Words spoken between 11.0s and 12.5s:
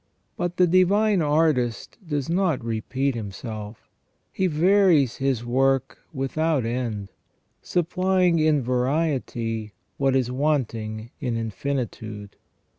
in infinitude.